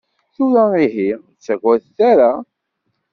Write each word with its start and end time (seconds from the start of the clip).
Tura 0.33 0.65
ihi, 0.85 1.09
ur 1.21 1.25
ttagadet 1.37 1.97
ara. 2.11 2.31